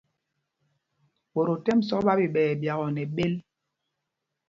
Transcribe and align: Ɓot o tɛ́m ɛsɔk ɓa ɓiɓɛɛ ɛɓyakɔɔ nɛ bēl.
Ɓot 1.33 1.47
o 1.53 1.55
tɛ́m 1.65 1.79
ɛsɔk 1.83 2.01
ɓa 2.05 2.13
ɓiɓɛɛ 2.19 2.51
ɛɓyakɔɔ 2.53 2.87
nɛ 2.95 3.03
bēl. 3.15 3.33